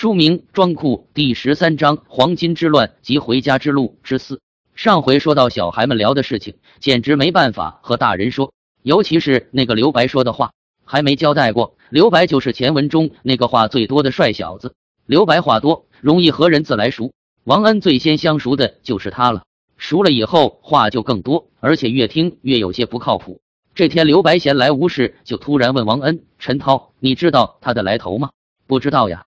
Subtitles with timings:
[0.00, 4.36] 书名《装库》第十三章《黄金之乱及回家之路之四》。
[4.74, 10.52] 上回说到小孩们聊的事情，简直没办法和大人说，尤其是那个刘白说的话，
[10.86, 11.76] 还没交代过。
[11.90, 14.74] 刘白就是前文中那个话最多的帅小子。
[15.04, 17.12] 刘白话多，容易和人自来熟。
[17.44, 19.42] 王恩最先相熟的就是他了，
[19.76, 23.42] 熟了以后话就更多，而且越听越有些不靠谱。
[23.74, 28.30] 这天，刘白闲来无事，就突然问王恩：“陈涛，你知道他的来头吗
[28.66, 29.24] ？”“不知道呀。”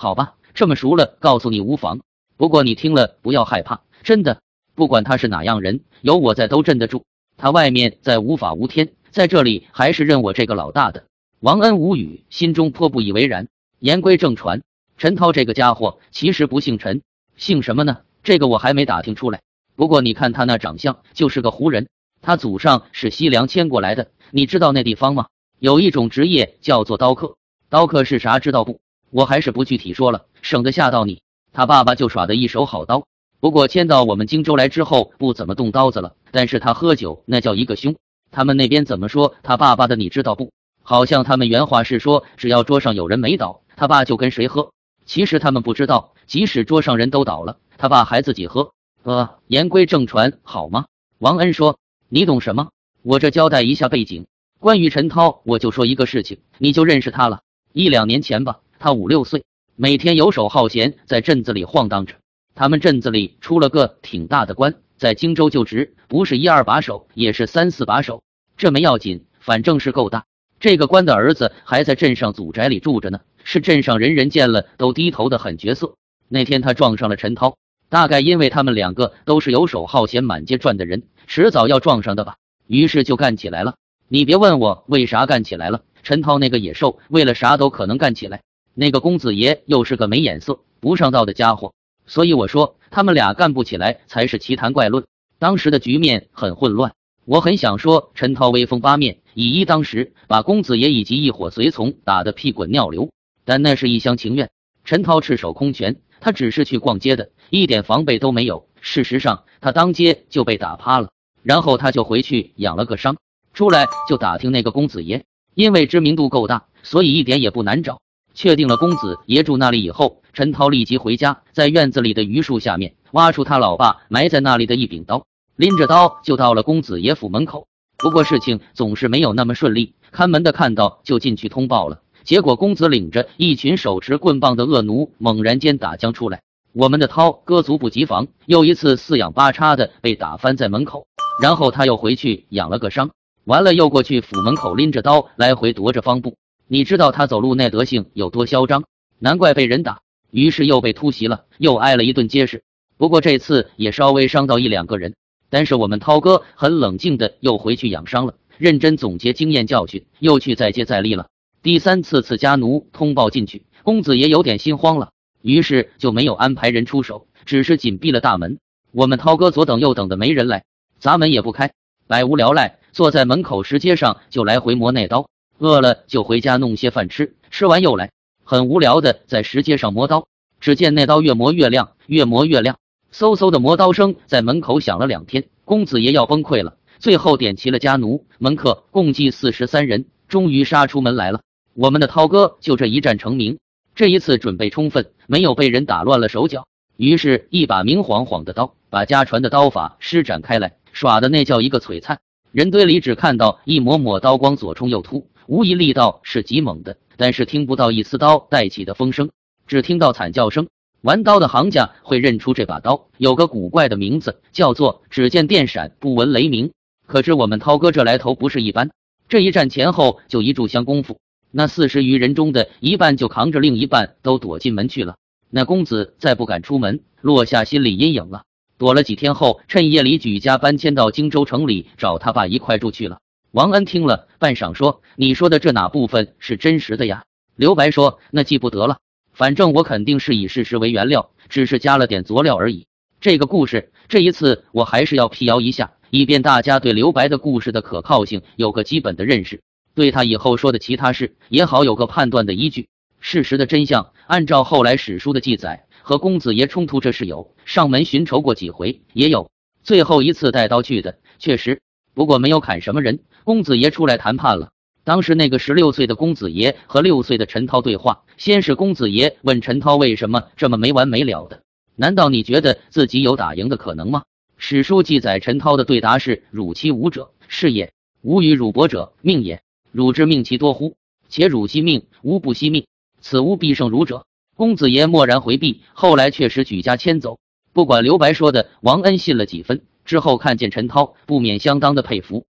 [0.00, 2.00] 好吧，这么熟了，告诉你无妨。
[2.38, 4.40] 不过你听了不要害怕，真的，
[4.74, 7.04] 不管他是哪样人，有我在都镇得住。
[7.36, 11.04] 他外面再无法无天，在这里还是认我这个老大的。
[11.40, 13.48] 王恩无语，心中颇不以为然。
[13.78, 14.62] 言归正传，
[14.96, 17.02] 陈涛这个家伙其实不姓陈，
[17.36, 17.98] 姓什么呢？
[18.22, 19.42] 这个我还没打听出来。
[19.76, 21.88] 不过你看他那长相，就是个胡人。
[22.22, 24.08] 他祖上是西凉迁过来的。
[24.30, 25.26] 你知道那地方吗？
[25.58, 27.36] 有一种职业叫做刀客。
[27.68, 28.38] 刀客是啥？
[28.38, 28.80] 知道不？
[29.10, 31.20] 我还是不具体说了，省得吓到你。
[31.52, 33.04] 他爸爸就耍的一手好刀，
[33.40, 36.14] 不过迁到我们荆州来之后，不怎么动刀子了。
[36.30, 37.96] 但是他喝酒那叫一个凶。
[38.30, 39.96] 他们那边怎么说他爸爸的？
[39.96, 40.52] 你知道不？
[40.82, 44.70] 好像他们原话是说，只要桌上有人没倒，他爸就跟谁喝。
[45.04, 48.72] 其实他们不知道，即使桌上人都倒了，他爸还自己喝。
[49.02, 50.86] 呃，言归正传，好吗？
[51.18, 52.68] 王恩说：“你懂什么？
[53.02, 54.26] 我这交代一下背景。
[54.60, 57.40] 关于陈涛，我就说一个事情，你就认识他了。
[57.72, 59.44] 一两年前吧。”他五六岁，
[59.76, 62.14] 每天游手好闲，在镇子里晃荡着。
[62.54, 68.22] 他们镇子里出了个挺大的官，在荆州就职，不是一二把手，也是三四把手。
[68.56, 70.24] 这没要紧，反正是够大。
[70.60, 75.92] 这个官的儿子还在镇上祖宅里住着呢，是镇上人人见了都低头的狠角色。
[76.26, 77.58] 那天他撞上了陈涛，
[77.90, 82.36] 大概因为他们两个都是游手好闲、满街转的人，迟早要撞上的吧。
[82.66, 83.74] 于是就干起来了。
[84.08, 88.40] 你别问我为啥干起来了，陈涛那个野兽，为了啥都可能干起来。
[88.74, 91.72] 那个公子爷又是个没眼色、不上道的家伙，
[92.06, 95.04] 所以我说他们俩干不起来才是奇谈怪论。
[95.38, 96.92] 当时的局面很混乱，
[97.24, 103.10] 我很想说陈涛威风八面，以一当十，把公子爷以及一伙随从打得屁滚尿流，
[103.44, 104.50] 但那是一厢情愿。
[104.84, 108.66] 陈涛赤手空拳，他只是去逛街的，一点防备都没有。
[108.80, 111.10] 事实上，他当街就被打趴了，
[111.42, 113.16] 然后他就回去养了个伤，
[113.52, 118.00] 出来就打听那个公子爷，因为知名度够大，所以一点也不难找。
[118.34, 125.26] 确定了公子爷住那里以后，陈涛立即回家，在院子里的榆树下面挖出他老爸埋在那里的一柄刀，
[125.56, 127.66] 拎着刀就到了公子爷府门口。
[127.98, 136.40] 不过事情总是没有那么顺利，看门的看到就进去通报了，结果公子领着一群手持棍棒的恶奴猛然间打将出来，
[136.72, 141.06] 我们的涛哥猝不及防，又一次四仰八叉的被打翻在门口，
[141.42, 143.10] 然后他又回去养了个伤，
[143.44, 146.36] 完了又过去府门口拎着刀来回踱着方步。
[146.72, 148.84] 你知道他走路那德行有多嚣张，
[149.18, 150.02] 难怪被人打。
[150.30, 152.62] 于是又被突袭了，又挨了一顿结实。
[152.96, 155.16] 不过这次也稍微伤到一两个人，
[155.48, 161.26] 但是我们涛哥很冷静的又回去养伤了，认真总结经验教训，又去再接再厉了。
[161.60, 165.10] 第三次次家奴通报进去，公子爷有点心慌了，
[165.42, 168.60] 于是就没有安排人出手，只是紧闭了大门。
[168.92, 170.62] 我们涛哥左等右等的没人来，
[171.00, 171.72] 砸门也不开，
[172.06, 175.28] 百无聊赖，坐在门口石阶上就来回磨那刀。
[175.60, 178.10] 饿了就回家弄些饭吃，吃完又来，
[178.44, 180.26] 很无聊的在石阶上磨刀。
[180.58, 182.78] 只见那刀越磨越亮，越磨越亮，
[183.12, 185.44] 嗖嗖的磨刀声在门口响了两天。
[185.66, 191.42] 公子爷要崩溃了，最后点齐了家奴门客，共计四十三人，终于杀出门来了。
[191.74, 193.58] 我们的涛哥就这一战成名，
[193.94, 196.66] 这一次准备充分，没有被人打乱了手脚，
[196.96, 202.18] 于是，一把明晃晃的刀，把家传的刀法施展开来，耍的那叫一个璀璨。
[202.52, 205.28] 人堆里只看到一抹抹刀光左冲右突。
[205.50, 209.30] 无疑力道是极猛的，但是听不到一丝刀带起的风声，
[209.66, 210.68] 只听到惨叫声。
[211.00, 216.70] 玩刀的行家会认出这把刀有个古怪的名字，叫做“只见电闪，不闻雷鸣”。
[217.04, 218.92] 可知我们涛哥这来头不是一般，
[219.28, 221.18] 这一战前后就一炷香功夫，
[221.50, 225.16] 那四十余人中的一半就扛着另一半都躲进门去了。
[225.50, 228.44] 那公子再不敢出门，落下心理阴影了。
[228.78, 233.18] 躲了几天后，趁夜里举家搬迁到荆州城里找他爸一块住去了。
[233.52, 237.24] 王恩听了半晌，说：“你说的这哪部分是真实的呀？”
[237.56, 238.98] 刘白说：“那记不得了，
[239.32, 242.86] 反正我肯定是以事实为原料，只是加了点佐料而已。
[243.20, 249.62] 这个故事这一次我还是要辟谣一下，以便大家对刘白的故事的可靠性有个基本的认识，
[249.96, 252.86] 对他以后说的其他事也好有个判断的依据。
[253.18, 259.50] 事实的真相，按照后来史书的记载，和公子爷冲突这事有，上门寻仇过几回，也有，
[259.82, 261.80] 最后一次带刀去的，确实。”
[262.20, 264.72] 不过没有砍什么人，公子爷出来谈判了。
[265.04, 271.62] 当时那个十六岁的公子爷和六岁的陈涛对话，先是公子爷问陈涛为什么这么没完没了的？
[271.96, 274.24] 难道你觉得自己有打赢的可能吗？
[274.58, 277.88] 史书记载陈涛的对答是：“汝其无者，是也；
[278.20, 279.62] 吾与汝伯者，命也。
[279.90, 280.96] 汝之命其多乎？
[281.30, 282.84] 且汝惜命，吾不惜命，
[283.22, 284.26] 此吾必胜汝者。”
[284.58, 287.38] 公子爷默然回避，后来确实举家迁走。
[287.72, 289.80] 不管刘白说的，王恩信了几分。
[290.10, 292.44] 之后看见陈涛，不免相当的佩服。